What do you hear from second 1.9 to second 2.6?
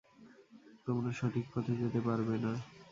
পারবে না।